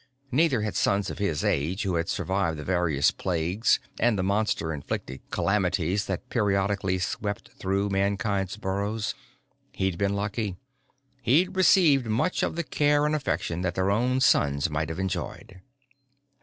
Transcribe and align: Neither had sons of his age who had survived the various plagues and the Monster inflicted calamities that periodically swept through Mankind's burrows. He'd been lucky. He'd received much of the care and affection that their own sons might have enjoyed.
Neither 0.31 0.63
had 0.63 0.75
sons 0.75 1.11
of 1.11 1.19
his 1.19 1.43
age 1.43 1.83
who 1.83 1.93
had 1.93 2.09
survived 2.09 2.57
the 2.57 2.63
various 2.63 3.11
plagues 3.11 3.79
and 3.99 4.17
the 4.17 4.23
Monster 4.23 4.73
inflicted 4.73 5.21
calamities 5.29 6.05
that 6.07 6.27
periodically 6.27 6.97
swept 6.97 7.49
through 7.51 7.89
Mankind's 7.91 8.57
burrows. 8.57 9.13
He'd 9.73 9.99
been 9.99 10.15
lucky. 10.15 10.55
He'd 11.21 11.55
received 11.55 12.07
much 12.07 12.41
of 12.41 12.55
the 12.55 12.63
care 12.63 13.05
and 13.05 13.13
affection 13.13 13.61
that 13.61 13.75
their 13.75 13.91
own 13.91 14.21
sons 14.21 14.71
might 14.71 14.89
have 14.89 14.97
enjoyed. 14.97 15.61